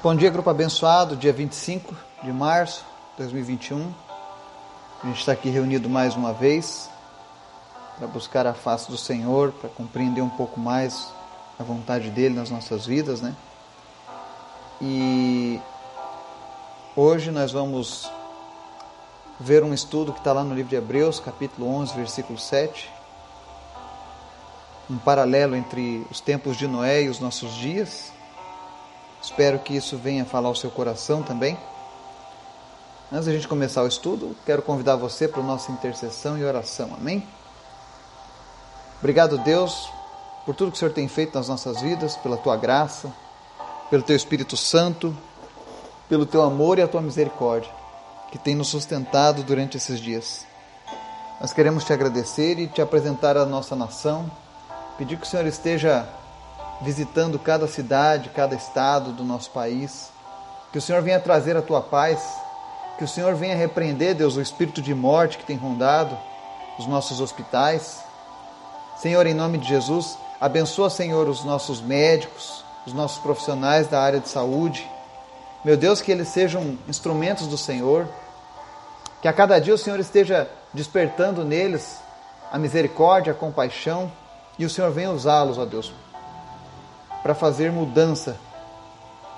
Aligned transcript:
Bom 0.00 0.14
dia, 0.14 0.30
grupo 0.30 0.48
abençoado, 0.48 1.16
dia 1.16 1.32
25 1.32 1.92
de 2.22 2.32
março 2.32 2.84
de 3.16 3.24
2021. 3.24 3.92
A 5.02 5.06
gente 5.08 5.18
está 5.18 5.32
aqui 5.32 5.50
reunido 5.50 5.88
mais 5.88 6.14
uma 6.14 6.32
vez 6.32 6.88
para 7.98 8.06
buscar 8.06 8.46
a 8.46 8.54
face 8.54 8.88
do 8.88 8.96
Senhor, 8.96 9.50
para 9.50 9.68
compreender 9.68 10.20
um 10.20 10.28
pouco 10.28 10.60
mais 10.60 11.12
a 11.58 11.64
vontade 11.64 12.10
dele 12.10 12.36
nas 12.36 12.48
nossas 12.48 12.86
vidas, 12.86 13.20
né? 13.20 13.34
E 14.80 15.60
hoje 16.94 17.32
nós 17.32 17.50
vamos 17.50 18.08
ver 19.40 19.64
um 19.64 19.74
estudo 19.74 20.12
que 20.12 20.20
está 20.20 20.32
lá 20.32 20.44
no 20.44 20.54
livro 20.54 20.70
de 20.70 20.76
Hebreus, 20.76 21.18
capítulo 21.18 21.66
11, 21.74 21.96
versículo 21.96 22.38
7. 22.38 22.88
Um 24.88 24.96
paralelo 24.96 25.56
entre 25.56 26.06
os 26.08 26.20
tempos 26.20 26.56
de 26.56 26.68
Noé 26.68 27.02
e 27.02 27.08
os 27.08 27.18
nossos 27.18 27.52
dias 27.52 28.16
Espero 29.28 29.58
que 29.58 29.76
isso 29.76 29.98
venha 29.98 30.24
falar 30.24 30.48
ao 30.48 30.54
seu 30.54 30.70
coração 30.70 31.22
também. 31.22 31.56
Antes 33.12 33.26
da 33.26 33.32
gente 33.32 33.46
começar 33.46 33.82
o 33.82 33.86
estudo, 33.86 34.34
quero 34.46 34.62
convidar 34.62 34.96
você 34.96 35.28
para 35.28 35.42
a 35.42 35.44
nossa 35.44 35.70
intercessão 35.70 36.38
e 36.38 36.44
oração. 36.44 36.94
Amém? 36.98 37.22
Obrigado, 38.98 39.36
Deus, 39.36 39.90
por 40.46 40.54
tudo 40.54 40.70
que 40.70 40.76
o 40.76 40.78
Senhor 40.78 40.94
tem 40.94 41.06
feito 41.08 41.34
nas 41.34 41.46
nossas 41.46 41.82
vidas, 41.82 42.16
pela 42.16 42.38
tua 42.38 42.56
graça, 42.56 43.12
pelo 43.90 44.02
teu 44.02 44.16
Espírito 44.16 44.56
Santo, 44.56 45.14
pelo 46.08 46.24
teu 46.24 46.42
amor 46.42 46.78
e 46.78 46.82
a 46.82 46.88
tua 46.88 47.02
misericórdia, 47.02 47.70
que 48.32 48.38
tem 48.38 48.54
nos 48.54 48.68
sustentado 48.68 49.42
durante 49.42 49.76
esses 49.76 50.00
dias. 50.00 50.46
Nós 51.38 51.52
queremos 51.52 51.84
te 51.84 51.92
agradecer 51.92 52.58
e 52.58 52.66
te 52.66 52.80
apresentar 52.80 53.36
a 53.36 53.44
nossa 53.44 53.76
nação, 53.76 54.28
pedir 54.96 55.18
que 55.18 55.26
o 55.26 55.28
Senhor 55.28 55.46
esteja 55.46 56.08
visitando 56.80 57.38
cada 57.38 57.66
cidade, 57.66 58.30
cada 58.30 58.54
estado 58.54 59.12
do 59.12 59.24
nosso 59.24 59.50
país. 59.50 60.10
Que 60.72 60.78
o 60.78 60.82
Senhor 60.82 61.02
venha 61.02 61.18
trazer 61.18 61.56
a 61.56 61.62
tua 61.62 61.80
paz, 61.80 62.20
que 62.98 63.04
o 63.04 63.08
Senhor 63.08 63.34
venha 63.34 63.56
repreender, 63.56 64.14
Deus, 64.14 64.36
o 64.36 64.40
espírito 64.40 64.82
de 64.82 64.94
morte 64.94 65.38
que 65.38 65.44
tem 65.44 65.56
rondado 65.56 66.16
os 66.78 66.86
nossos 66.86 67.20
hospitais. 67.20 68.00
Senhor, 68.98 69.26
em 69.26 69.34
nome 69.34 69.58
de 69.58 69.68
Jesus, 69.68 70.18
abençoa, 70.40 70.90
Senhor, 70.90 71.28
os 71.28 71.44
nossos 71.44 71.80
médicos, 71.80 72.64
os 72.86 72.92
nossos 72.92 73.18
profissionais 73.18 73.88
da 73.88 74.00
área 74.00 74.20
de 74.20 74.28
saúde. 74.28 74.88
Meu 75.64 75.76
Deus, 75.76 76.00
que 76.00 76.12
eles 76.12 76.28
sejam 76.28 76.78
instrumentos 76.88 77.46
do 77.46 77.58
Senhor, 77.58 78.08
que 79.20 79.28
a 79.28 79.32
cada 79.32 79.58
dia 79.60 79.74
o 79.74 79.78
Senhor 79.78 79.98
esteja 79.98 80.48
despertando 80.72 81.44
neles 81.44 81.98
a 82.52 82.58
misericórdia, 82.58 83.32
a 83.32 83.36
compaixão, 83.36 84.10
e 84.58 84.64
o 84.64 84.70
Senhor 84.70 84.90
venha 84.90 85.10
usá-los, 85.10 85.58
ó 85.58 85.64
Deus, 85.64 85.92
para 87.22 87.34
fazer 87.34 87.70
mudança 87.72 88.36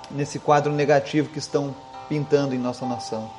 nesse 0.09 0.39
quadro 0.39 0.71
negativo 0.71 1.29
que 1.29 1.39
estão 1.39 1.73
pintando 2.07 2.53
em 2.53 2.57
nossa 2.57 2.85
nação. 2.85 3.29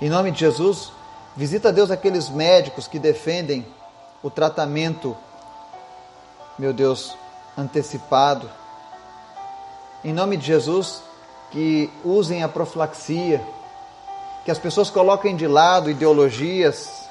Em 0.00 0.08
nome 0.08 0.30
de 0.32 0.40
Jesus, 0.40 0.92
visita 1.36 1.72
Deus 1.72 1.90
aqueles 1.90 2.28
médicos 2.28 2.88
que 2.88 2.98
defendem 2.98 3.66
o 4.22 4.30
tratamento, 4.30 5.16
meu 6.58 6.72
Deus, 6.72 7.16
antecipado. 7.56 8.50
Em 10.04 10.12
nome 10.12 10.36
de 10.36 10.46
Jesus, 10.46 11.02
que 11.50 11.90
usem 12.04 12.42
a 12.42 12.48
profilaxia, 12.48 13.40
que 14.44 14.50
as 14.50 14.58
pessoas 14.58 14.90
coloquem 14.90 15.36
de 15.36 15.46
lado 15.46 15.90
ideologias, 15.90 17.08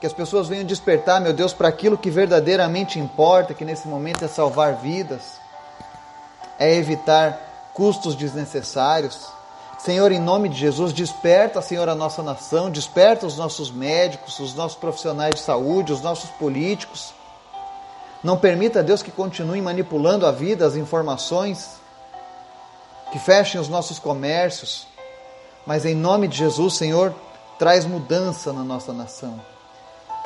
que 0.00 0.06
as 0.06 0.12
pessoas 0.12 0.48
venham 0.48 0.64
despertar, 0.64 1.20
meu 1.20 1.32
Deus, 1.32 1.52
para 1.52 1.68
aquilo 1.68 1.96
que 1.96 2.10
verdadeiramente 2.10 2.98
importa, 2.98 3.54
que 3.54 3.64
nesse 3.64 3.86
momento 3.86 4.24
é 4.24 4.28
salvar 4.28 4.74
vidas 4.74 5.45
é 6.58 6.74
evitar 6.74 7.70
custos 7.74 8.14
desnecessários. 8.14 9.28
Senhor, 9.78 10.10
em 10.10 10.20
nome 10.20 10.48
de 10.48 10.56
Jesus, 10.56 10.92
desperta, 10.92 11.60
Senhor, 11.60 11.88
a 11.88 11.94
nossa 11.94 12.22
nação, 12.22 12.70
desperta 12.70 13.26
os 13.26 13.36
nossos 13.36 13.70
médicos, 13.70 14.40
os 14.40 14.54
nossos 14.54 14.78
profissionais 14.78 15.34
de 15.34 15.40
saúde, 15.40 15.92
os 15.92 16.00
nossos 16.00 16.30
políticos. 16.30 17.12
Não 18.24 18.38
permita, 18.38 18.82
Deus, 18.82 19.02
que 19.02 19.10
continue 19.10 19.60
manipulando 19.60 20.26
a 20.26 20.32
vida, 20.32 20.66
as 20.66 20.74
informações, 20.74 21.76
que 23.12 23.18
fechem 23.18 23.60
os 23.60 23.68
nossos 23.68 23.98
comércios. 23.98 24.86
Mas 25.66 25.84
em 25.84 25.94
nome 25.94 26.26
de 26.26 26.38
Jesus, 26.38 26.74
Senhor, 26.74 27.14
traz 27.58 27.84
mudança 27.84 28.52
na 28.52 28.64
nossa 28.64 28.92
nação. 28.92 29.38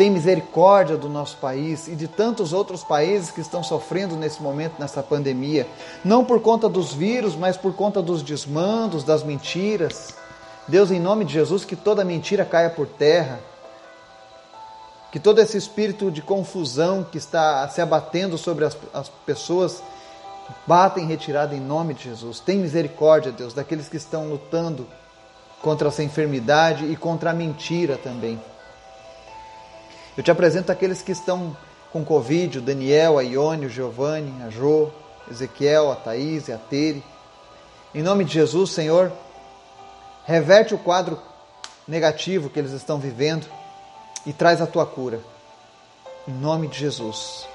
Tem 0.00 0.08
misericórdia 0.08 0.96
do 0.96 1.10
nosso 1.10 1.36
país 1.36 1.86
e 1.86 1.94
de 1.94 2.08
tantos 2.08 2.54
outros 2.54 2.82
países 2.82 3.30
que 3.30 3.42
estão 3.42 3.62
sofrendo 3.62 4.16
nesse 4.16 4.42
momento, 4.42 4.76
nessa 4.78 5.02
pandemia. 5.02 5.66
Não 6.02 6.24
por 6.24 6.40
conta 6.40 6.70
dos 6.70 6.94
vírus, 6.94 7.36
mas 7.36 7.58
por 7.58 7.74
conta 7.74 8.00
dos 8.00 8.22
desmandos, 8.22 9.04
das 9.04 9.22
mentiras. 9.22 10.14
Deus, 10.66 10.90
em 10.90 10.98
nome 10.98 11.26
de 11.26 11.34
Jesus, 11.34 11.66
que 11.66 11.76
toda 11.76 12.02
mentira 12.02 12.46
caia 12.46 12.70
por 12.70 12.86
terra. 12.86 13.40
Que 15.12 15.20
todo 15.20 15.38
esse 15.38 15.58
espírito 15.58 16.10
de 16.10 16.22
confusão 16.22 17.04
que 17.04 17.18
está 17.18 17.68
se 17.68 17.82
abatendo 17.82 18.38
sobre 18.38 18.64
as, 18.64 18.74
as 18.94 19.10
pessoas 19.26 19.82
bata 20.66 20.98
em 20.98 21.06
retirada 21.06 21.54
em 21.54 21.60
nome 21.60 21.92
de 21.92 22.04
Jesus. 22.04 22.40
Tem 22.40 22.56
misericórdia, 22.56 23.32
Deus, 23.32 23.52
daqueles 23.52 23.86
que 23.86 23.98
estão 23.98 24.30
lutando 24.30 24.86
contra 25.60 25.88
essa 25.88 26.02
enfermidade 26.02 26.86
e 26.86 26.96
contra 26.96 27.32
a 27.32 27.34
mentira 27.34 27.98
também. 27.98 28.40
Eu 30.20 30.22
te 30.22 30.30
apresento 30.30 30.70
aqueles 30.70 31.00
que 31.00 31.12
estão 31.12 31.56
com 31.90 32.04
Covid, 32.04 32.58
o 32.58 32.60
Daniel, 32.60 33.18
a 33.18 33.22
Ione, 33.22 33.64
o 33.64 33.70
Giovanni, 33.70 34.30
a 34.42 34.50
Jo, 34.50 34.90
Ezequiel, 35.30 35.90
a 35.90 35.96
Thaís 35.96 36.46
e 36.46 36.52
a 36.52 36.58
Tere. 36.58 37.02
Em 37.94 38.02
nome 38.02 38.26
de 38.26 38.34
Jesus, 38.34 38.70
Senhor, 38.70 39.10
reverte 40.26 40.74
o 40.74 40.78
quadro 40.78 41.18
negativo 41.88 42.50
que 42.50 42.58
eles 42.58 42.72
estão 42.72 42.98
vivendo 42.98 43.46
e 44.26 44.32
traz 44.34 44.60
a 44.60 44.66
tua 44.66 44.84
cura. 44.84 45.20
Em 46.28 46.34
nome 46.34 46.68
de 46.68 46.78
Jesus. 46.78 47.46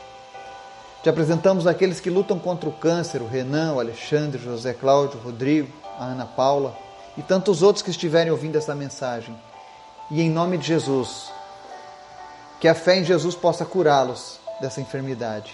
Te 1.04 1.10
apresentamos 1.10 1.68
aqueles 1.68 2.00
que 2.00 2.10
lutam 2.10 2.40
contra 2.40 2.68
o 2.68 2.74
câncer, 2.74 3.22
o 3.22 3.28
Renan, 3.28 3.74
o 3.74 3.80
Alexandre, 3.80 4.42
o 4.42 4.44
José 4.44 4.74
Cláudio, 4.74 5.20
o 5.20 5.24
Rodrigo, 5.24 5.72
a 6.00 6.06
Ana 6.06 6.26
Paula 6.26 6.76
e 7.16 7.22
tantos 7.22 7.62
outros 7.62 7.84
que 7.84 7.92
estiverem 7.92 8.32
ouvindo 8.32 8.58
essa 8.58 8.74
mensagem. 8.74 9.40
E 10.10 10.20
em 10.20 10.32
nome 10.32 10.58
de 10.58 10.66
Jesus, 10.66 11.35
que 12.60 12.68
a 12.68 12.76
fé 12.76 12.98
em 12.98 13.04
Jesus 13.04 13.36
possa 13.36 13.66
curá-los 13.66 14.40
dessa 14.62 14.82
enfermidade. 14.82 15.54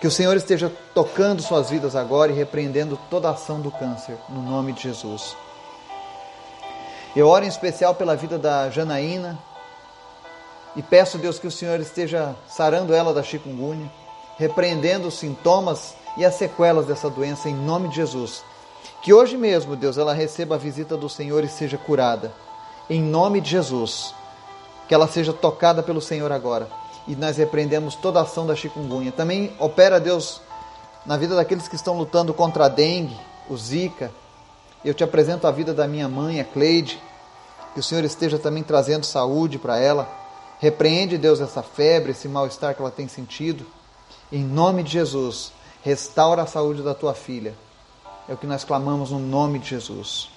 Que 0.00 0.06
o 0.06 0.10
Senhor 0.10 0.36
esteja 0.36 0.72
tocando 0.94 1.42
suas 1.42 1.70
vidas 1.70 1.94
agora 1.94 2.32
e 2.32 2.34
repreendendo 2.34 2.98
toda 3.10 3.28
a 3.28 3.32
ação 3.32 3.60
do 3.60 3.70
câncer, 3.70 4.16
no 4.28 4.42
nome 4.42 4.72
de 4.72 4.82
Jesus. 4.82 5.36
Eu 7.14 7.28
oro 7.28 7.44
em 7.44 7.48
especial 7.48 7.94
pela 7.94 8.16
vida 8.16 8.38
da 8.38 8.70
Janaína 8.70 9.38
e 10.76 10.82
peço, 10.82 11.18
Deus, 11.18 11.38
que 11.38 11.46
o 11.46 11.50
Senhor 11.50 11.80
esteja 11.80 12.34
sarando 12.46 12.94
ela 12.94 13.12
da 13.12 13.22
chikungunya, 13.22 13.90
repreendendo 14.38 15.08
os 15.08 15.18
sintomas 15.18 15.94
e 16.16 16.24
as 16.24 16.34
sequelas 16.34 16.86
dessa 16.86 17.10
doença 17.10 17.48
em 17.48 17.54
nome 17.54 17.88
de 17.88 17.96
Jesus. 17.96 18.44
Que 19.02 19.12
hoje 19.12 19.36
mesmo, 19.36 19.76
Deus, 19.76 19.98
ela 19.98 20.14
receba 20.14 20.54
a 20.54 20.58
visita 20.58 20.96
do 20.96 21.08
Senhor 21.08 21.42
e 21.42 21.48
seja 21.48 21.76
curada. 21.76 22.32
Em 22.88 23.02
nome 23.02 23.40
de 23.40 23.50
Jesus 23.50 24.14
que 24.90 24.94
ela 24.94 25.06
seja 25.06 25.32
tocada 25.32 25.84
pelo 25.84 26.00
Senhor 26.00 26.32
agora. 26.32 26.68
E 27.06 27.14
nós 27.14 27.36
repreendemos 27.36 27.94
toda 27.94 28.18
a 28.18 28.22
ação 28.22 28.44
da 28.44 28.56
chikungunya. 28.56 29.12
Também 29.12 29.54
opera, 29.56 30.00
Deus, 30.00 30.40
na 31.06 31.16
vida 31.16 31.36
daqueles 31.36 31.68
que 31.68 31.76
estão 31.76 31.96
lutando 31.96 32.34
contra 32.34 32.64
a 32.64 32.68
dengue, 32.68 33.16
o 33.48 33.56
zika. 33.56 34.10
Eu 34.84 34.92
te 34.92 35.04
apresento 35.04 35.46
a 35.46 35.52
vida 35.52 35.72
da 35.72 35.86
minha 35.86 36.08
mãe, 36.08 36.40
a 36.40 36.44
Cleide. 36.44 37.00
Que 37.72 37.78
o 37.78 37.82
Senhor 37.84 38.02
esteja 38.02 38.36
também 38.36 38.64
trazendo 38.64 39.06
saúde 39.06 39.60
para 39.60 39.78
ela. 39.78 40.08
Repreende, 40.58 41.16
Deus, 41.16 41.40
essa 41.40 41.62
febre, 41.62 42.10
esse 42.10 42.26
mal-estar 42.26 42.74
que 42.74 42.82
ela 42.82 42.90
tem 42.90 43.06
sentido. 43.06 43.64
Em 44.32 44.42
nome 44.42 44.82
de 44.82 44.90
Jesus, 44.90 45.52
restaura 45.84 46.42
a 46.42 46.48
saúde 46.48 46.82
da 46.82 46.94
tua 46.94 47.14
filha. 47.14 47.54
É 48.28 48.34
o 48.34 48.36
que 48.36 48.44
nós 48.44 48.64
clamamos 48.64 49.12
no 49.12 49.20
nome 49.20 49.60
de 49.60 49.68
Jesus. 49.68 50.28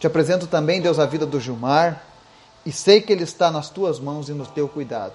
Te 0.00 0.06
apresento 0.06 0.46
também, 0.46 0.80
Deus, 0.80 0.98
a 0.98 1.04
vida 1.04 1.26
do 1.26 1.38
Gilmar, 1.38 2.08
e 2.68 2.72
sei 2.72 3.00
que 3.00 3.10
Ele 3.10 3.24
está 3.24 3.50
nas 3.50 3.70
tuas 3.70 3.98
mãos 3.98 4.28
e 4.28 4.32
no 4.34 4.44
teu 4.44 4.68
cuidado. 4.68 5.14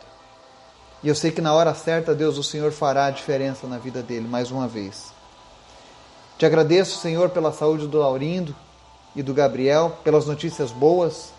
E 1.03 1.07
eu 1.07 1.13
sei 1.13 1.29
que 1.29 1.39
na 1.39 1.53
hora 1.53 1.75
certa, 1.75 2.15
Deus, 2.15 2.35
o 2.35 2.44
Senhor 2.44 2.71
fará 2.71 3.05
a 3.05 3.11
diferença 3.11 3.67
na 3.67 3.77
vida 3.77 4.01
dele 4.01 4.27
mais 4.27 4.50
uma 4.50 4.67
vez. 4.67 5.13
Te 6.35 6.47
agradeço, 6.47 6.97
Senhor, 6.97 7.29
pela 7.29 7.53
saúde 7.53 7.85
do 7.85 8.00
Laurindo 8.00 8.55
e 9.15 9.21
do 9.21 9.35
Gabriel, 9.35 10.00
pelas 10.03 10.25
notícias 10.25 10.71
boas, 10.71 11.31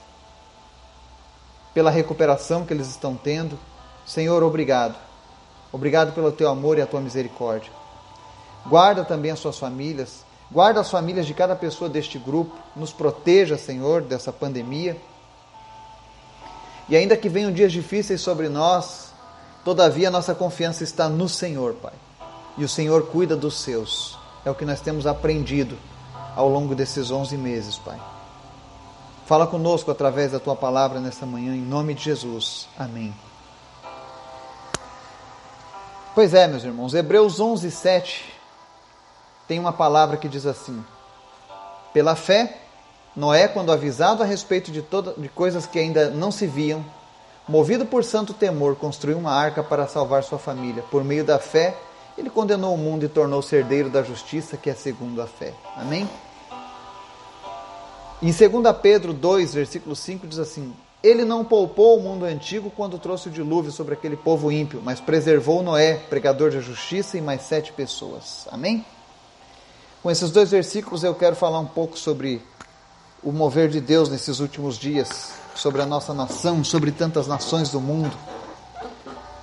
pela 1.75 1.90
recuperação 1.90 2.64
que 2.64 2.72
eles 2.72 2.87
estão 2.87 3.16
tendo. 3.16 3.58
Senhor, 4.06 4.40
obrigado. 4.44 4.94
Obrigado 5.72 6.14
pelo 6.14 6.31
teu 6.31 6.49
amor 6.49 6.78
e 6.78 6.81
a 6.81 6.87
tua 6.87 7.00
misericórdia. 7.00 7.72
Guarda 8.69 9.05
também 9.05 9.32
as 9.32 9.40
suas 9.40 9.58
famílias, 9.58 10.25
guarda 10.49 10.78
as 10.78 10.93
famílias 10.93 11.26
de 11.26 11.34
cada 11.34 11.56
pessoa 11.56 11.90
deste 11.90 12.20
grupo, 12.20 12.56
nos 12.76 12.93
proteja, 12.93 13.58
Senhor, 13.58 14.00
dessa 14.00 14.32
pandemia. 14.32 14.96
E 16.89 16.97
ainda 16.97 17.17
que 17.17 17.29
venham 17.29 17.53
dias 17.53 17.73
difíceis 17.73 18.21
sobre 18.21 18.49
nós, 18.49 19.13
todavia 19.65 20.11
nossa 20.11 20.35
confiança 20.35 20.85
está 20.85 21.09
no 21.09 21.29
Senhor, 21.29 21.75
Pai. 21.75 21.93
E 22.57 22.65
o 22.65 22.69
Senhor 22.69 23.07
cuida 23.07 23.37
dos 23.37 23.61
seus. 23.61 24.19
é 24.45 24.51
o 24.51 24.55
que 24.55 24.65
nós 24.65 24.81
temos 24.81 25.07
aprendido 25.07 25.79
ao 26.37 26.49
longo 26.49 26.75
desses 26.75 27.11
11 27.11 27.37
meses, 27.37 27.79
Pai. 27.79 27.99
Fala 29.27 29.47
conosco 29.47 29.91
através 29.91 30.33
da 30.33 30.39
tua 30.39 30.55
palavra 30.55 31.01
nesta 31.01 31.25
manhã, 31.25 31.55
em 31.55 31.63
nome 31.63 31.95
de 31.95 32.05
Jesus. 32.05 32.69
Amém. 32.79 33.15
Pois 36.15 36.35
é, 36.35 36.47
meus 36.47 36.63
irmãos, 36.63 36.93
Hebreus 36.95 37.41
11, 37.41 37.71
7 37.71 38.35
tem 39.49 39.59
uma 39.59 39.73
palavra 39.73 40.17
que 40.17 40.29
diz 40.29 40.47
assim: 40.47 40.85
Pela 41.93 42.15
fé, 42.15 42.63
Noé, 43.16 43.46
quando 43.46 43.70
avisado 43.70 44.22
a 44.22 44.26
respeito 44.26 44.72
de, 44.72 44.82
toda, 44.82 45.14
de 45.16 45.28
coisas 45.28 45.66
que 45.66 45.78
ainda 45.78 46.11
não 46.11 46.32
se 46.32 46.46
viam, 46.46 46.84
movido 47.49 47.87
por 47.87 48.02
santo 48.02 48.34
temor, 48.34 48.75
construiu 48.75 49.19
uma 49.19 49.32
arca 49.32 49.62
para 49.62 49.87
salvar 49.87 50.25
sua 50.25 50.38
família. 50.38 50.82
Por 50.90 51.05
meio 51.05 51.25
da 51.25 51.38
fé, 51.38 51.76
ele 52.19 52.28
condenou 52.28 52.75
o 52.75 52.78
mundo 52.78 53.05
e 53.05 53.08
tornou-se 53.08 53.55
herdeiro 53.55 53.88
da 53.88 54.02
justiça, 54.02 54.56
que 54.56 54.69
é 54.69 54.75
segundo 54.75 55.22
a 55.22 55.26
fé. 55.26 55.55
Amém? 55.76 56.08
Em 58.20 58.32
2 58.32 58.76
Pedro 58.82 59.12
2, 59.12 59.55
versículo 59.55 59.94
5 59.94 60.26
diz 60.26 60.38
assim: 60.40 60.75
Ele 61.02 61.25
não 61.25 61.44
poupou 61.44 61.99
o 61.99 62.02
mundo 62.02 62.25
antigo 62.25 62.72
quando 62.75 62.99
trouxe 62.99 63.28
o 63.28 63.31
dilúvio 63.31 63.70
sobre 63.70 63.94
aquele 63.94 64.16
povo 64.16 64.50
ímpio, 64.50 64.81
mas 64.82 64.99
preservou 64.99 65.62
Noé, 65.62 65.94
pregador 66.08 66.50
da 66.50 66.61
justiça, 66.61 67.16
e 67.16 67.20
mais 67.20 67.43
sete 67.43 67.72
pessoas. 67.72 68.49
Amém? 68.50 68.84
Com 70.02 70.11
esses 70.11 70.31
dois 70.31 70.50
versículos 70.50 71.02
eu 71.02 71.14
quero 71.14 71.37
falar 71.37 71.58
um 71.58 71.66
pouco 71.66 71.99
sobre 71.99 72.43
o 73.25 73.32
mover 73.32 73.69
de 73.69 73.81
Deus 73.81 74.09
nesses 74.09 74.38
últimos 74.38 74.79
dias, 74.79 75.32
sobre 75.55 75.81
a 75.81 75.87
nossa 75.87 76.12
nação, 76.12 76.62
sobre 76.62 76.93
tantas 76.93 77.26
nações 77.26 77.71
do 77.71 77.81
mundo. 77.81 78.15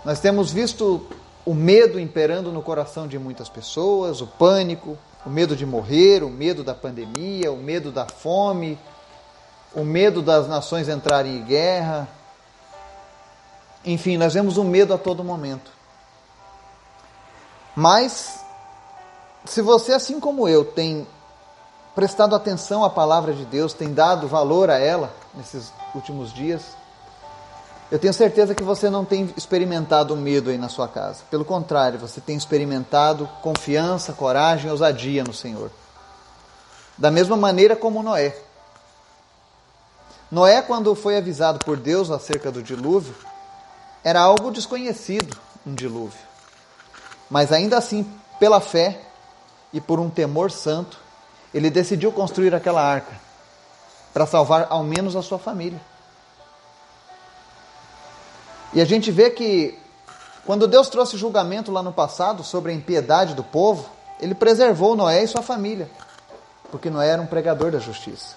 Nós 0.05 0.19
temos 0.19 0.51
visto 0.51 1.05
o 1.45 1.53
medo 1.53 1.99
imperando 1.99 2.51
no 2.51 2.61
coração 2.61 3.07
de 3.07 3.17
muitas 3.17 3.49
pessoas, 3.49 4.21
o 4.21 4.27
pânico, 4.27 4.97
o 5.25 5.29
medo 5.29 5.55
de 5.55 5.65
morrer, 5.65 6.23
o 6.23 6.29
medo 6.29 6.63
da 6.63 6.75
pandemia, 6.75 7.51
o 7.51 7.57
medo 7.57 7.91
da 7.91 8.05
fome, 8.05 8.77
o 9.73 9.83
medo 9.83 10.21
das 10.21 10.47
nações 10.47 10.87
entrarem 10.87 11.37
em 11.37 11.43
guerra. 11.43 12.07
Enfim, 13.83 14.17
nós 14.17 14.33
vemos 14.33 14.57
o 14.57 14.63
medo 14.63 14.93
a 14.93 14.97
todo 14.97 15.23
momento. 15.23 15.71
Mas, 17.75 18.43
se 19.45 19.61
você, 19.61 19.93
assim 19.93 20.19
como 20.19 20.47
eu, 20.47 20.65
tem 20.65 21.07
prestado 21.95 22.35
atenção 22.35 22.83
à 22.83 22.89
palavra 22.89 23.33
de 23.33 23.45
Deus, 23.45 23.73
tem 23.73 23.93
dado 23.93 24.27
valor 24.27 24.69
a 24.69 24.77
ela 24.77 25.13
nesses 25.33 25.71
últimos 25.93 26.33
dias, 26.33 26.61
eu 27.91 27.99
tenho 27.99 28.13
certeza 28.13 28.55
que 28.55 28.63
você 28.63 28.89
não 28.89 29.03
tem 29.03 29.33
experimentado 29.35 30.15
medo 30.15 30.49
aí 30.49 30.57
na 30.57 30.69
sua 30.69 30.87
casa. 30.87 31.23
Pelo 31.29 31.43
contrário, 31.43 31.99
você 31.99 32.21
tem 32.21 32.37
experimentado 32.37 33.29
confiança, 33.41 34.13
coragem 34.13 34.71
ousadia 34.71 35.25
no 35.25 35.33
Senhor. 35.33 35.69
Da 36.97 37.11
mesma 37.11 37.35
maneira 37.35 37.75
como 37.75 38.01
Noé. 38.01 38.33
Noé, 40.31 40.61
quando 40.61 40.95
foi 40.95 41.17
avisado 41.17 41.59
por 41.59 41.75
Deus 41.75 42.09
acerca 42.09 42.49
do 42.49 42.63
dilúvio, 42.63 43.13
era 44.01 44.21
algo 44.21 44.51
desconhecido, 44.51 45.37
um 45.67 45.75
dilúvio. 45.75 46.21
Mas 47.29 47.51
ainda 47.51 47.77
assim, 47.77 48.09
pela 48.39 48.61
fé 48.61 49.01
e 49.73 49.81
por 49.81 49.99
um 49.99 50.09
temor 50.09 50.49
santo, 50.49 51.00
ele 51.53 51.69
decidiu 51.69 52.11
construir 52.11 52.53
aquela 52.55 52.81
arca 52.81 53.19
para 54.13 54.25
salvar 54.25 54.67
ao 54.69 54.83
menos 54.83 55.15
a 55.15 55.21
sua 55.21 55.39
família. 55.39 55.79
E 58.73 58.79
a 58.79 58.85
gente 58.85 59.11
vê 59.11 59.29
que 59.29 59.77
quando 60.45 60.67
Deus 60.67 60.89
trouxe 60.89 61.17
julgamento 61.17 61.71
lá 61.71 61.83
no 61.83 61.91
passado 61.91 62.43
sobre 62.43 62.71
a 62.71 62.75
impiedade 62.75 63.33
do 63.33 63.43
povo, 63.43 63.89
ele 64.19 64.33
preservou 64.33 64.95
Noé 64.95 65.23
e 65.23 65.27
sua 65.27 65.41
família, 65.41 65.89
porque 66.71 66.89
Noé 66.89 67.09
era 67.09 67.21
um 67.21 67.27
pregador 67.27 67.71
da 67.71 67.79
justiça. 67.79 68.35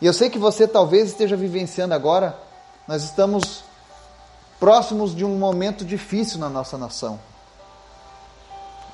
E 0.00 0.06
eu 0.06 0.12
sei 0.12 0.28
que 0.28 0.38
você 0.38 0.66
talvez 0.66 1.08
esteja 1.08 1.36
vivenciando 1.36 1.94
agora, 1.94 2.36
nós 2.86 3.02
estamos 3.04 3.64
próximos 4.58 5.14
de 5.14 5.24
um 5.24 5.38
momento 5.38 5.84
difícil 5.84 6.38
na 6.38 6.48
nossa 6.48 6.76
nação, 6.76 7.18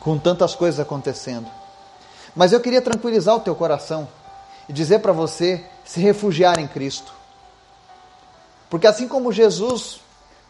com 0.01 0.19
tantas 0.19 0.55
coisas 0.55 0.79
acontecendo. 0.79 1.58
Mas 2.39 2.53
eu 2.53 2.61
queria 2.61 2.81
tranquilizar 2.81 3.35
o 3.35 3.41
teu 3.41 3.53
coração 3.53 4.07
e 4.69 4.73
dizer 4.73 5.01
para 5.01 5.11
você 5.11 5.61
se 5.85 5.99
refugiar 5.99 6.57
em 6.61 6.69
Cristo. 6.69 7.13
Porque 8.71 8.87
assim 8.87 9.09
como 9.09 9.33
Jesus 9.33 9.99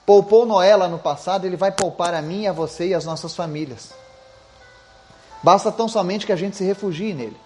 Poupou 0.05 0.45
Noé 0.45 0.77
lá 0.77 0.87
no 0.87 0.99
passado, 0.99 1.47
ele 1.47 1.57
vai 1.57 1.73
poupar 1.73 2.13
a 2.13 2.21
mim, 2.21 2.47
a 2.47 2.53
você 2.53 2.89
e 2.89 2.95
as 2.95 3.07
nossas 3.07 3.35
famílias. 3.35 3.95
Basta 5.43 5.73
tão 5.73 5.89
somente 5.89 6.27
que 6.27 6.33
a 6.33 6.37
gente 6.37 6.59
se 6.59 6.65
refugie 6.65 7.15
nele. 7.15 7.37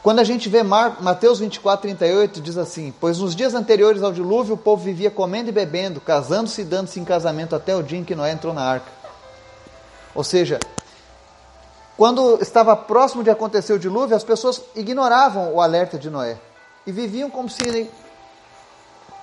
Quando 0.00 0.20
a 0.20 0.24
gente 0.24 0.48
vê 0.48 0.62
Mateus 0.62 1.40
24, 1.40 1.82
38, 1.82 2.40
diz 2.40 2.56
assim: 2.56 2.94
Pois 3.00 3.18
nos 3.18 3.34
dias 3.34 3.54
anteriores 3.54 4.04
ao 4.04 4.12
dilúvio 4.12 4.54
o 4.54 4.58
povo 4.58 4.84
vivia 4.84 5.10
comendo 5.10 5.48
e 5.48 5.52
bebendo, 5.52 6.00
casando-se 6.00 6.60
e 6.60 6.64
dando-se 6.64 7.00
em 7.00 7.04
casamento 7.04 7.56
até 7.56 7.74
o 7.74 7.82
dia 7.82 7.98
em 7.98 8.04
que 8.04 8.14
Noé 8.14 8.30
entrou 8.30 8.54
na 8.54 8.62
arca. 8.62 8.92
Ou 10.14 10.22
seja, 10.22 10.60
quando 11.96 12.40
estava 12.42 12.76
próximo 12.76 13.24
de 13.24 13.30
acontecer 13.30 13.72
o 13.72 13.78
dilúvio, 13.78 14.14
as 14.14 14.24
pessoas 14.24 14.60
ignoravam 14.74 15.54
o 15.54 15.60
alerta 15.60 15.98
de 15.98 16.10
Noé 16.10 16.38
e 16.86 16.92
viviam 16.92 17.30
como 17.30 17.48
se 17.48 17.90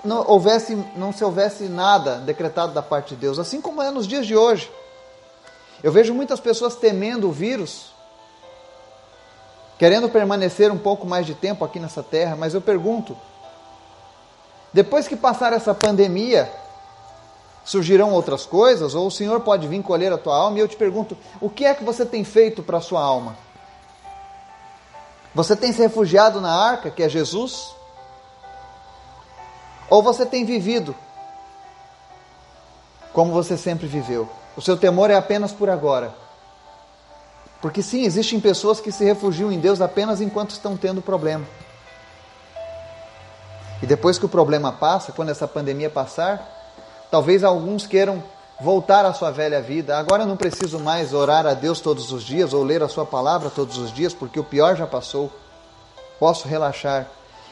não, 0.04 0.28
houvesse, 0.28 0.76
não 0.96 1.14
se 1.14 1.24
houvesse 1.24 1.66
nada 1.66 2.18
decretado 2.18 2.74
da 2.74 2.82
parte 2.82 3.10
de 3.10 3.22
Deus, 3.22 3.38
assim 3.38 3.62
como 3.62 3.82
é 3.82 3.92
nos 3.92 4.08
dias 4.08 4.26
de 4.26 4.36
hoje. 4.36 4.72
Eu 5.84 5.92
vejo 5.92 6.14
muitas 6.14 6.40
pessoas 6.40 6.76
temendo 6.76 7.30
o 7.30 7.32
vírus, 7.32 7.94
querendo 9.78 10.10
permanecer 10.10 10.72
um 10.72 10.78
pouco 10.78 11.06
mais 11.06 11.26
de 11.26 11.36
tempo 11.36 11.64
aqui 11.64 11.80
nessa 11.80 12.02
terra, 12.02 12.36
mas 12.36 12.54
eu 12.54 12.62
pergunto: 12.62 13.16
depois 14.74 15.08
que 15.08 15.16
passar 15.16 15.54
essa 15.54 15.76
pandemia, 15.76 16.52
surgirão 17.64 18.12
outras 18.12 18.46
coisas, 18.46 18.96
ou 18.96 19.08
o 19.08 19.12
Senhor 19.12 19.40
pode 19.42 19.68
vir 19.68 19.82
colher 19.82 20.12
a 20.12 20.18
tua 20.18 20.36
alma? 20.36 20.58
E 20.58 20.62
eu 20.62 20.68
te 20.68 20.76
pergunto: 20.76 21.18
o 21.40 21.50
que 21.50 21.66
é 21.66 21.74
que 21.74 21.84
você 21.84 22.06
tem 22.06 22.24
feito 22.24 22.62
para 22.64 22.78
a 22.78 22.82
sua 22.82 23.02
alma? 23.02 23.36
Você 25.34 25.56
tem 25.56 25.72
se 25.72 25.82
refugiado 25.82 26.40
na 26.40 26.54
arca, 26.54 26.92
que 26.92 27.02
é 27.02 27.10
Jesus? 27.10 27.74
Ou 29.90 30.04
você 30.04 30.26
tem 30.26 30.46
vivido 30.46 30.96
como 33.14 33.32
você 33.32 33.56
sempre 33.56 33.86
viveu? 33.86 34.28
O 34.58 34.62
seu 34.62 34.76
temor 34.76 35.12
é 35.12 35.16
apenas 35.16 35.52
por 35.52 35.70
agora. 35.70 36.16
Porque 37.62 37.82
sim, 37.82 38.04
existem 38.04 38.40
pessoas 38.40 38.80
que 38.80 38.92
se 38.92 39.06
refugiam 39.06 39.52
em 39.52 39.60
Deus 39.60 39.80
apenas 39.80 40.20
enquanto 40.20 40.50
estão 40.50 40.76
tendo 40.76 41.02
problema. 41.02 41.46
E 43.82 43.86
depois 43.86 44.18
que 44.18 44.26
o 44.26 44.30
problema 44.30 44.72
passa, 44.72 45.12
quando 45.12 45.30
essa 45.30 45.48
pandemia 45.48 45.90
passar, 45.90 46.63
talvez 47.14 47.44
alguns 47.44 47.86
queiram 47.86 48.24
voltar 48.60 49.06
à 49.06 49.14
sua 49.14 49.30
velha 49.30 49.62
vida. 49.62 50.00
Agora 50.00 50.24
eu 50.24 50.28
não 50.28 50.36
preciso 50.36 50.80
mais 50.80 51.14
orar 51.14 51.46
a 51.46 51.54
Deus 51.54 51.80
todos 51.80 52.12
os 52.12 52.24
dias 52.24 52.54
ou 52.54 52.64
ler 52.64 52.82
a 52.82 52.90
sua 52.90 53.06
palavra 53.06 53.52
todos 53.52 53.78
os 53.78 53.94
dias, 53.94 54.16
porque 54.16 54.40
o 54.40 54.44
pior 54.44 54.76
já 54.76 54.88
passou. 54.88 55.32
Posso 56.20 56.48
relaxar. 56.48 57.08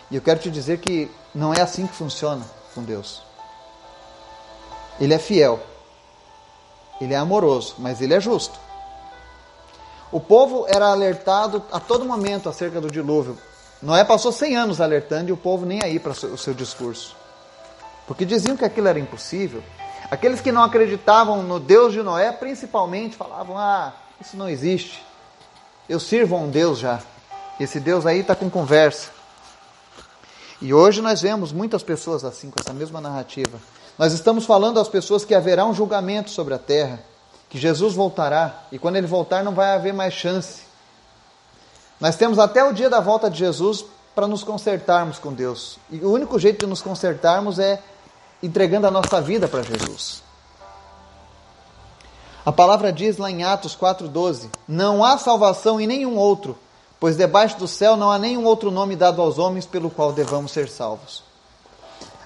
E 0.10 0.16
eu 0.16 0.22
quero 0.24 0.40
te 0.40 0.50
dizer 0.50 0.80
que 0.80 1.12
não 1.36 1.54
é 1.54 1.62
assim 1.62 1.86
que 1.86 1.94
funciona 1.94 2.44
com 2.74 2.82
Deus. 2.82 3.22
Ele 5.00 5.14
é 5.14 5.20
fiel. 5.20 5.60
Ele 7.00 7.14
é 7.14 7.18
amoroso, 7.18 7.76
mas 7.78 8.02
ele 8.02 8.16
é 8.16 8.20
justo. 8.20 8.60
O 10.12 10.20
povo 10.20 10.66
era 10.68 10.88
alertado 10.88 11.62
a 11.72 11.80
todo 11.80 12.04
momento 12.04 12.50
acerca 12.50 12.82
do 12.82 12.90
dilúvio. 12.90 13.38
Noé 13.80 14.04
passou 14.04 14.32
100 14.32 14.56
anos 14.56 14.82
alertando 14.82 15.30
e 15.30 15.32
o 15.32 15.38
povo 15.38 15.68
nem 15.68 15.82
aí 15.84 16.00
para 16.00 16.14
o 16.14 16.38
seu 16.38 16.56
discurso. 16.56 17.21
Porque 18.12 18.26
diziam 18.26 18.58
que 18.58 18.66
aquilo 18.66 18.90
era 18.90 19.00
impossível. 19.00 19.64
Aqueles 20.10 20.42
que 20.42 20.52
não 20.52 20.62
acreditavam 20.62 21.42
no 21.44 21.62
Deus 21.62 21.94
de 21.94 22.04
Noé, 22.04 22.30
principalmente, 22.34 23.16
falavam: 23.16 23.58
Ah, 23.58 23.94
isso 24.20 24.36
não 24.36 24.50
existe. 24.50 25.02
Eu 25.88 25.98
sirvo 25.98 26.36
a 26.36 26.40
um 26.40 26.50
Deus 26.50 26.78
já. 26.78 27.00
Esse 27.58 27.80
Deus 27.80 28.06
aí 28.06 28.20
está 28.20 28.36
com 28.36 28.50
conversa. 28.50 29.12
E 30.62 30.74
hoje 30.74 31.02
nós 31.02 31.22
vemos 31.22 31.54
muitas 31.54 31.84
pessoas 31.84 32.26
assim, 32.26 32.52
com 32.52 32.60
essa 32.60 32.74
mesma 32.74 33.00
narrativa. 33.00 33.58
Nós 33.98 34.12
estamos 34.12 34.46
falando 34.46 34.78
às 34.78 34.90
pessoas 34.90 35.24
que 35.24 35.34
haverá 35.34 35.66
um 35.66 35.74
julgamento 35.74 36.32
sobre 36.32 36.54
a 36.54 36.60
terra, 36.60 37.00
que 37.50 37.58
Jesus 37.58 37.94
voltará, 37.94 38.66
e 38.74 38.78
quando 38.78 38.98
ele 38.98 39.08
voltar 39.08 39.42
não 39.42 39.54
vai 39.54 39.74
haver 39.74 39.94
mais 39.94 40.14
chance. 40.14 40.64
Nós 41.98 42.18
temos 42.18 42.40
até 42.40 42.62
o 42.62 42.74
dia 42.74 42.90
da 42.90 43.00
volta 43.00 43.30
de 43.30 43.40
Jesus 43.40 43.86
para 44.14 44.28
nos 44.28 44.44
consertarmos 44.44 45.18
com 45.18 45.32
Deus. 45.32 45.80
E 45.90 46.00
o 46.00 46.12
único 46.12 46.38
jeito 46.38 46.66
de 46.66 46.68
nos 46.68 46.82
consertarmos 46.82 47.58
é 47.58 47.82
entregando 48.42 48.88
a 48.88 48.92
nossa 48.92 49.22
vida 49.22 49.48
para 49.48 49.62
Jesus. 49.62 50.24
A 52.46 52.52
palavra 52.52 52.92
diz 52.92 53.18
lá 53.18 53.30
em 53.30 53.44
Atos 53.44 53.78
4,12: 53.80 54.50
Não 54.68 55.04
há 55.04 55.18
salvação 55.18 55.80
em 55.80 55.86
nenhum 55.86 56.18
outro, 56.18 56.58
pois 57.00 57.16
debaixo 57.16 57.58
do 57.58 57.68
céu 57.68 57.96
não 57.96 58.10
há 58.10 58.18
nenhum 58.18 58.44
outro 58.46 58.72
nome 58.72 58.96
dado 58.96 59.22
aos 59.22 59.38
homens 59.38 59.66
pelo 59.66 59.90
qual 59.90 60.12
devamos 60.12 60.52
ser 60.52 60.68
salvos. 60.68 61.24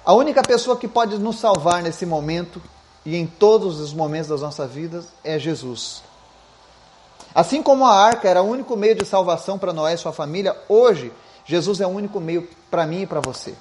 A 0.06 0.14
única 0.14 0.42
pessoa 0.42 0.78
que 0.78 0.88
pode 0.88 1.18
nos 1.18 1.38
salvar 1.38 1.82
nesse 1.82 2.06
momento 2.06 2.62
e 3.06 3.16
em 3.16 3.26
todos 3.26 3.80
os 3.80 3.94
momentos 3.94 4.30
das 4.30 4.42
nossas 4.42 4.72
vidas 4.72 5.08
é 5.24 5.38
Jesus. 5.38 6.02
Assim 7.34 7.62
como 7.62 7.86
a 7.86 7.94
arca 7.94 8.30
era 8.30 8.42
o 8.42 8.50
único 8.50 8.78
meio 8.78 8.96
de 8.96 9.04
salvação 9.04 9.58
para 9.58 9.74
Noé 9.74 9.96
e 9.96 9.98
sua 9.98 10.14
família, 10.14 10.56
hoje 10.70 11.12
Jesus 11.44 11.82
é 11.82 11.86
o 11.86 11.90
único 11.90 12.20
meio 12.22 12.48
para 12.72 12.86
mim 12.86 13.02
e 13.02 13.08
para 13.08 13.20
você. 13.20 13.54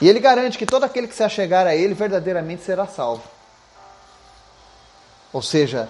E 0.00 0.08
ele 0.08 0.18
garante 0.18 0.56
que 0.56 0.66
todo 0.66 0.84
aquele 0.84 1.06
que 1.06 1.14
se 1.14 1.22
achegar 1.22 1.66
a 1.66 1.74
ele 1.74 1.94
verdadeiramente 1.94 2.62
será 2.62 2.86
salvo. 2.86 3.22
Ou 5.32 5.42
seja, 5.42 5.88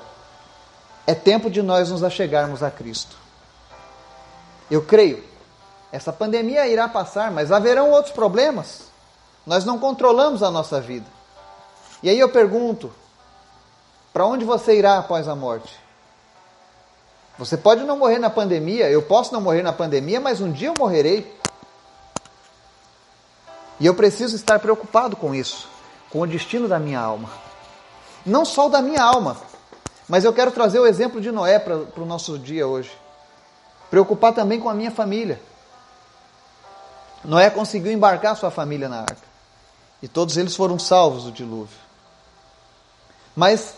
é 1.06 1.14
tempo 1.14 1.50
de 1.50 1.62
nós 1.62 1.90
nos 1.90 2.02
achegarmos 2.02 2.62
a 2.62 2.70
Cristo. 2.70 3.16
Eu 4.70 4.82
creio, 4.82 5.24
essa 5.92 6.12
pandemia 6.12 6.66
irá 6.68 6.88
passar, 6.88 7.30
mas 7.30 7.50
haverão 7.50 7.90
outros 7.90 8.14
problemas. 8.14 8.82
Nós 9.46 9.64
não 9.64 9.78
controlamos 9.78 10.42
a 10.42 10.50
nossa 10.50 10.80
vida. 10.80 11.06
E 12.02 12.10
aí 12.10 12.18
eu 12.18 12.28
pergunto: 12.28 12.92
para 14.12 14.26
onde 14.26 14.44
você 14.44 14.76
irá 14.76 14.98
após 14.98 15.28
a 15.28 15.34
morte? 15.34 15.78
Você 17.38 17.56
pode 17.56 17.84
não 17.84 17.96
morrer 17.96 18.18
na 18.18 18.28
pandemia, 18.28 18.90
eu 18.90 19.02
posso 19.02 19.32
não 19.32 19.40
morrer 19.40 19.62
na 19.62 19.72
pandemia, 19.72 20.20
mas 20.20 20.40
um 20.40 20.52
dia 20.52 20.68
eu 20.68 20.74
morrerei. 20.74 21.39
E 23.80 23.86
eu 23.86 23.94
preciso 23.94 24.36
estar 24.36 24.60
preocupado 24.60 25.16
com 25.16 25.34
isso, 25.34 25.66
com 26.10 26.20
o 26.20 26.26
destino 26.26 26.68
da 26.68 26.78
minha 26.78 27.00
alma. 27.00 27.30
Não 28.24 28.44
só 28.44 28.66
o 28.66 28.70
da 28.70 28.82
minha 28.82 29.02
alma, 29.02 29.38
mas 30.06 30.24
eu 30.24 30.32
quero 30.32 30.52
trazer 30.52 30.78
o 30.78 30.86
exemplo 30.86 31.20
de 31.20 31.32
Noé 31.32 31.58
para 31.58 31.76
o 31.96 32.04
nosso 32.04 32.38
dia 32.38 32.66
hoje. 32.66 32.92
Preocupar 33.90 34.34
também 34.34 34.60
com 34.60 34.68
a 34.68 34.74
minha 34.74 34.90
família. 34.90 35.40
Noé 37.24 37.48
conseguiu 37.48 37.90
embarcar 37.90 38.36
sua 38.36 38.50
família 38.50 38.88
na 38.88 39.00
arca. 39.00 39.30
E 40.02 40.08
todos 40.08 40.36
eles 40.36 40.54
foram 40.54 40.78
salvos 40.78 41.24
do 41.24 41.32
dilúvio. 41.32 41.78
Mas 43.34 43.74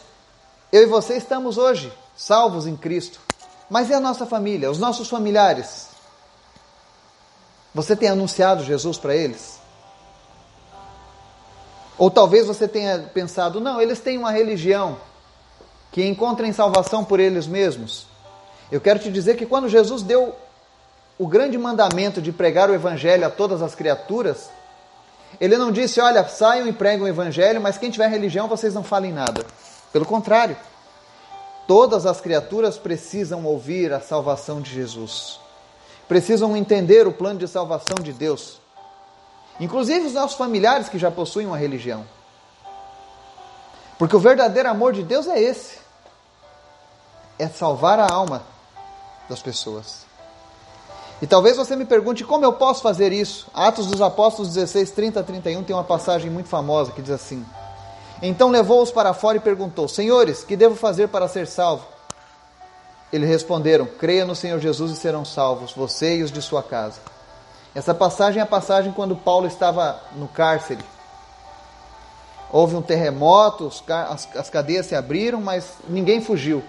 eu 0.72 0.82
e 0.82 0.86
você 0.86 1.16
estamos 1.16 1.56
hoje 1.56 1.92
salvos 2.16 2.66
em 2.66 2.76
Cristo. 2.76 3.20
Mas 3.70 3.88
e 3.88 3.94
a 3.94 4.00
nossa 4.00 4.26
família, 4.26 4.70
os 4.70 4.78
nossos 4.78 5.08
familiares? 5.08 5.88
Você 7.74 7.96
tem 7.96 8.08
anunciado 8.08 8.64
Jesus 8.64 8.98
para 8.98 9.14
eles? 9.14 9.61
Ou 11.98 12.10
talvez 12.10 12.46
você 12.46 12.66
tenha 12.66 13.10
pensado, 13.12 13.60
não, 13.60 13.80
eles 13.80 14.00
têm 14.00 14.18
uma 14.18 14.30
religião 14.30 14.98
que 15.90 16.06
encontrem 16.06 16.52
salvação 16.52 17.04
por 17.04 17.20
eles 17.20 17.46
mesmos. 17.46 18.06
Eu 18.70 18.80
quero 18.80 18.98
te 18.98 19.12
dizer 19.12 19.36
que 19.36 19.44
quando 19.44 19.68
Jesus 19.68 20.02
deu 20.02 20.34
o 21.18 21.26
grande 21.26 21.58
mandamento 21.58 22.22
de 22.22 22.32
pregar 22.32 22.70
o 22.70 22.74
evangelho 22.74 23.26
a 23.26 23.30
todas 23.30 23.60
as 23.60 23.74
criaturas, 23.74 24.48
ele 25.38 25.58
não 25.58 25.70
disse, 25.70 26.00
olha, 26.00 26.26
saiam 26.26 26.66
e 26.66 26.72
pregam 26.72 27.04
o 27.04 27.08
evangelho, 27.08 27.60
mas 27.60 27.76
quem 27.76 27.90
tiver 27.90 28.08
religião, 28.08 28.48
vocês 28.48 28.72
não 28.72 28.82
falem 28.82 29.12
nada. 29.12 29.44
Pelo 29.92 30.06
contrário, 30.06 30.56
todas 31.68 32.06
as 32.06 32.20
criaturas 32.20 32.78
precisam 32.78 33.44
ouvir 33.44 33.92
a 33.92 34.00
salvação 34.00 34.62
de 34.62 34.72
Jesus. 34.72 35.38
Precisam 36.08 36.56
entender 36.56 37.06
o 37.06 37.12
plano 37.12 37.38
de 37.38 37.46
salvação 37.46 37.96
de 38.02 38.12
Deus. 38.12 38.61
Inclusive 39.60 40.06
os 40.06 40.14
nossos 40.14 40.36
familiares 40.36 40.88
que 40.88 40.98
já 40.98 41.10
possuem 41.10 41.46
uma 41.46 41.56
religião. 41.56 42.04
Porque 43.98 44.16
o 44.16 44.20
verdadeiro 44.20 44.68
amor 44.68 44.92
de 44.92 45.02
Deus 45.02 45.26
é 45.28 45.40
esse: 45.40 45.78
é 47.38 47.48
salvar 47.48 47.98
a 48.00 48.12
alma 48.12 48.42
das 49.28 49.40
pessoas. 49.40 50.04
E 51.20 51.26
talvez 51.26 51.56
você 51.56 51.76
me 51.76 51.84
pergunte 51.84 52.24
como 52.24 52.44
eu 52.44 52.52
posso 52.52 52.82
fazer 52.82 53.12
isso. 53.12 53.46
Atos 53.54 53.86
dos 53.86 54.00
Apóstolos 54.00 54.52
16, 54.54 54.90
30 54.90 55.20
a 55.20 55.22
31 55.22 55.62
tem 55.62 55.76
uma 55.76 55.84
passagem 55.84 56.28
muito 56.28 56.48
famosa 56.48 56.90
que 56.90 57.00
diz 57.00 57.12
assim: 57.12 57.46
Então 58.20 58.50
levou-os 58.50 58.90
para 58.90 59.14
fora 59.14 59.36
e 59.36 59.40
perguntou: 59.40 59.86
Senhores, 59.86 60.42
que 60.42 60.56
devo 60.56 60.74
fazer 60.74 61.08
para 61.08 61.28
ser 61.28 61.46
salvo? 61.46 61.86
Eles 63.12 63.28
responderam: 63.28 63.86
Creia 63.86 64.24
no 64.24 64.34
Senhor 64.34 64.58
Jesus 64.58 64.90
e 64.90 64.96
serão 64.96 65.24
salvos, 65.24 65.72
você 65.72 66.16
e 66.16 66.22
os 66.24 66.32
de 66.32 66.42
sua 66.42 66.62
casa. 66.62 66.98
Essa 67.74 67.94
passagem 67.94 68.40
é 68.40 68.42
a 68.42 68.46
passagem 68.46 68.92
quando 68.92 69.16
Paulo 69.16 69.46
estava 69.46 70.00
no 70.14 70.28
cárcere. 70.28 70.84
Houve 72.50 72.76
um 72.76 72.82
terremoto, 72.82 73.72
as 74.34 74.50
cadeias 74.50 74.86
se 74.86 74.94
abriram, 74.94 75.40
mas 75.40 75.72
ninguém 75.88 76.20
fugiu. 76.20 76.62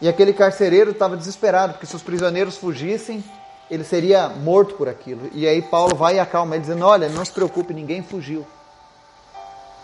E 0.00 0.08
aquele 0.08 0.32
carcereiro 0.32 0.92
estava 0.92 1.16
desesperado, 1.16 1.74
porque 1.74 1.86
se 1.86 1.94
os 1.94 2.02
prisioneiros 2.02 2.56
fugissem, 2.56 3.22
ele 3.70 3.84
seria 3.84 4.28
morto 4.30 4.74
por 4.74 4.88
aquilo. 4.88 5.30
E 5.32 5.46
aí 5.46 5.60
Paulo 5.60 5.94
vai 5.94 6.16
e 6.16 6.20
acalma 6.20 6.54
ele, 6.54 6.62
dizendo: 6.62 6.84
Olha, 6.86 7.08
não 7.10 7.24
se 7.24 7.30
preocupe, 7.30 7.74
ninguém 7.74 8.02
fugiu. 8.02 8.46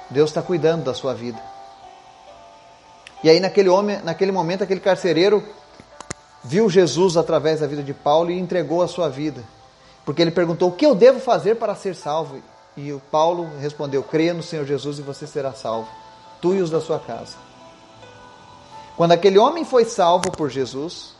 Deus 0.08 0.30
está 0.30 0.40
cuidando 0.40 0.84
da 0.84 0.94
sua 0.94 1.14
vida. 1.14 1.40
E 3.22 3.28
aí 3.28 3.40
naquele 3.40 3.68
homem, 3.68 4.00
naquele 4.02 4.32
momento, 4.32 4.64
aquele 4.64 4.80
carcereiro 4.80 5.44
viu 6.42 6.70
Jesus 6.70 7.16
através 7.16 7.60
da 7.60 7.66
vida 7.66 7.82
de 7.82 7.92
Paulo 7.92 8.30
e 8.30 8.38
entregou 8.38 8.82
a 8.82 8.88
sua 8.88 9.08
vida. 9.08 9.44
Porque 10.08 10.22
ele 10.22 10.30
perguntou: 10.30 10.70
O 10.70 10.72
que 10.72 10.86
eu 10.86 10.94
devo 10.94 11.20
fazer 11.20 11.56
para 11.56 11.74
ser 11.74 11.94
salvo? 11.94 12.40
E 12.74 12.90
o 12.94 12.98
Paulo 12.98 13.46
respondeu: 13.60 14.02
Creia 14.02 14.32
no 14.32 14.42
Senhor 14.42 14.64
Jesus 14.64 14.98
e 14.98 15.02
você 15.02 15.26
será 15.26 15.52
salvo, 15.52 15.86
tu 16.40 16.54
e 16.54 16.62
os 16.62 16.70
da 16.70 16.80
sua 16.80 16.98
casa. 16.98 17.36
Quando 18.96 19.12
aquele 19.12 19.38
homem 19.38 19.66
foi 19.66 19.84
salvo 19.84 20.30
por 20.30 20.48
Jesus, 20.48 21.12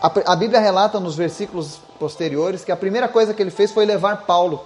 a, 0.00 0.34
Bíblia 0.34 0.60
relata 0.60 0.98
nos 0.98 1.14
versículos 1.14 1.78
posteriores 1.98 2.64
que 2.64 2.72
a 2.72 2.76
primeira 2.76 3.06
coisa 3.06 3.34
que 3.34 3.42
ele 3.42 3.50
fez 3.50 3.70
foi 3.70 3.84
levar 3.84 4.24
Paulo 4.24 4.64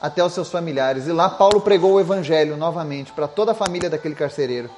até 0.00 0.24
os 0.24 0.32
seus 0.32 0.50
familiares. 0.50 1.06
E 1.06 1.12
lá 1.12 1.28
Paulo 1.28 1.60
pregou 1.60 1.92
o 1.92 2.00
evangelho 2.00 2.56
novamente 2.56 3.12
para 3.12 3.28
toda 3.28 3.52
a 3.52 3.54
família 3.54 3.90
daquele 3.90 4.14
carcereiro. 4.14 4.70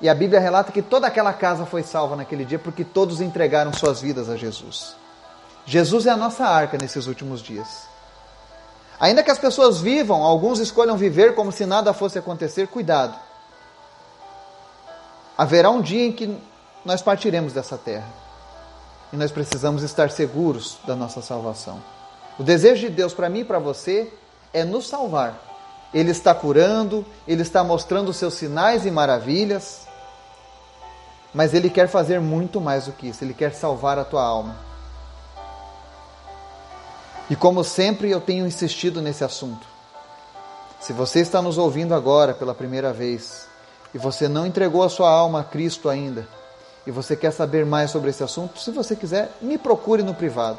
E 0.00 0.08
a 0.08 0.14
Bíblia 0.14 0.40
relata 0.40 0.72
que 0.72 0.80
toda 0.80 1.06
aquela 1.06 1.34
casa 1.34 1.66
foi 1.66 1.82
salva 1.82 2.16
naquele 2.16 2.46
dia 2.46 2.58
porque 2.58 2.84
todos 2.84 3.20
entregaram 3.20 3.70
suas 3.74 4.00
vidas 4.00 4.30
a 4.30 4.36
Jesus. 4.36 4.96
Jesus 5.66 6.06
é 6.06 6.10
a 6.10 6.16
nossa 6.16 6.46
arca 6.46 6.78
nesses 6.78 7.06
últimos 7.06 7.42
dias. 7.42 7.88
Ainda 8.98 9.22
que 9.22 9.30
as 9.30 9.38
pessoas 9.38 9.80
vivam, 9.80 10.22
alguns 10.22 10.60
escolham 10.60 10.96
viver 10.96 11.34
como 11.34 11.52
se 11.52 11.66
nada 11.66 11.92
fosse 11.92 12.18
acontecer, 12.18 12.68
cuidado. 12.68 13.14
Haverá 15.36 15.68
um 15.68 15.82
dia 15.82 16.06
em 16.06 16.12
que 16.12 16.40
nós 16.84 17.02
partiremos 17.02 17.52
dessa 17.52 17.76
terra. 17.76 18.08
E 19.12 19.16
nós 19.16 19.30
precisamos 19.30 19.82
estar 19.82 20.10
seguros 20.10 20.78
da 20.86 20.96
nossa 20.96 21.20
salvação. 21.20 21.82
O 22.38 22.42
desejo 22.42 22.88
de 22.88 22.90
Deus 22.90 23.12
para 23.12 23.28
mim 23.28 23.40
e 23.40 23.44
para 23.44 23.58
você 23.58 24.10
é 24.52 24.64
nos 24.64 24.88
salvar. 24.88 25.38
Ele 25.92 26.10
está 26.10 26.34
curando, 26.34 27.04
ele 27.26 27.42
está 27.42 27.62
mostrando 27.62 28.10
os 28.10 28.16
seus 28.16 28.34
sinais 28.34 28.86
e 28.86 28.90
maravilhas. 28.90 29.86
Mas 31.34 31.52
ele 31.52 31.68
quer 31.68 31.88
fazer 31.88 32.20
muito 32.20 32.60
mais 32.60 32.86
do 32.86 32.92
que 32.92 33.08
isso. 33.08 33.22
Ele 33.22 33.34
quer 33.34 33.52
salvar 33.52 33.98
a 33.98 34.04
tua 34.04 34.22
alma. 34.22 34.56
E 37.28 37.34
como 37.34 37.64
sempre, 37.64 38.10
eu 38.10 38.20
tenho 38.20 38.46
insistido 38.46 39.02
nesse 39.02 39.24
assunto. 39.24 39.66
Se 40.80 40.92
você 40.92 41.20
está 41.20 41.42
nos 41.42 41.58
ouvindo 41.58 41.94
agora 41.94 42.32
pela 42.32 42.54
primeira 42.54 42.92
vez 42.92 43.48
e 43.92 43.98
você 43.98 44.28
não 44.28 44.46
entregou 44.46 44.82
a 44.82 44.88
sua 44.88 45.10
alma 45.10 45.40
a 45.40 45.44
Cristo 45.44 45.88
ainda, 45.88 46.28
e 46.86 46.90
você 46.90 47.16
quer 47.16 47.32
saber 47.32 47.66
mais 47.66 47.90
sobre 47.90 48.10
esse 48.10 48.22
assunto, 48.22 48.60
se 48.60 48.70
você 48.70 48.94
quiser, 48.94 49.32
me 49.42 49.58
procure 49.58 50.04
no 50.04 50.14
privado. 50.14 50.58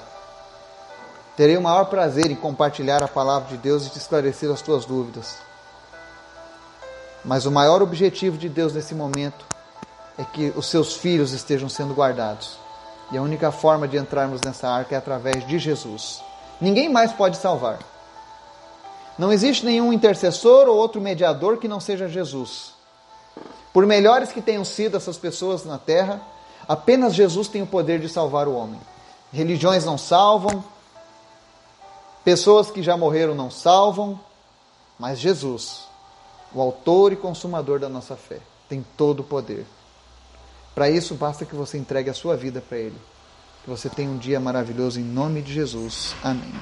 Terei 1.37 1.55
o 1.55 1.61
maior 1.61 1.85
prazer 1.85 2.29
em 2.29 2.35
compartilhar 2.35 3.01
a 3.01 3.07
palavra 3.07 3.47
de 3.47 3.57
Deus 3.57 3.85
e 3.85 3.89
te 3.89 3.97
esclarecer 3.97 4.51
as 4.51 4.61
tuas 4.61 4.83
dúvidas. 4.83 5.37
Mas 7.23 7.45
o 7.45 7.51
maior 7.51 7.81
objetivo 7.81 8.37
de 8.37 8.49
Deus 8.49 8.73
nesse 8.73 8.93
momento 8.93 9.45
é 10.17 10.23
que 10.23 10.51
os 10.55 10.65
seus 10.65 10.95
filhos 10.95 11.31
estejam 11.31 11.69
sendo 11.69 11.93
guardados. 11.93 12.57
E 13.11 13.17
a 13.17 13.21
única 13.21 13.51
forma 13.51 13.87
de 13.87 13.97
entrarmos 13.97 14.41
nessa 14.41 14.67
arca 14.67 14.95
é 14.95 14.97
através 14.97 15.47
de 15.47 15.59
Jesus. 15.59 16.21
Ninguém 16.59 16.89
mais 16.89 17.11
pode 17.11 17.37
salvar. 17.37 17.79
Não 19.17 19.31
existe 19.31 19.65
nenhum 19.65 19.91
intercessor 19.91 20.67
ou 20.67 20.75
outro 20.75 21.01
mediador 21.01 21.57
que 21.57 21.67
não 21.67 21.79
seja 21.79 22.07
Jesus. 22.07 22.73
Por 23.73 23.85
melhores 23.85 24.31
que 24.31 24.41
tenham 24.41 24.65
sido 24.65 24.97
essas 24.97 25.17
pessoas 25.17 25.65
na 25.65 25.77
terra, 25.77 26.21
apenas 26.67 27.13
Jesus 27.15 27.47
tem 27.47 27.61
o 27.61 27.67
poder 27.67 27.99
de 27.99 28.09
salvar 28.09 28.47
o 28.47 28.55
homem. 28.55 28.79
Religiões 29.31 29.85
não 29.85 29.97
salvam, 29.97 30.63
pessoas 32.23 32.71
que 32.71 32.81
já 32.81 32.95
morreram 32.95 33.35
não 33.35 33.51
salvam, 33.51 34.19
mas 34.97 35.19
Jesus, 35.19 35.83
o 36.53 36.61
autor 36.61 37.13
e 37.13 37.15
consumador 37.15 37.79
da 37.79 37.89
nossa 37.89 38.15
fé, 38.15 38.39
tem 38.69 38.85
todo 38.95 39.19
o 39.21 39.23
poder. 39.23 39.65
Para 40.73 40.89
isso, 40.89 41.15
basta 41.15 41.45
que 41.45 41.55
você 41.55 41.77
entregue 41.77 42.09
a 42.09 42.13
sua 42.13 42.35
vida 42.35 42.61
para 42.61 42.77
Ele. 42.77 42.97
Que 43.67 43.71
você 43.71 43.89
tenha 43.89 44.09
um 44.09 44.17
dia 44.17 44.39
maravilhoso 44.39 44.97
em 44.97 45.03
nome 45.03 45.41
de 45.41 45.51
Jesus. 45.51 46.15
Amém. 46.23 46.53